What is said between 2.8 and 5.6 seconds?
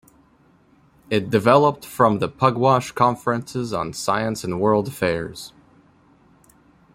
Conferences on Science and World Affairs.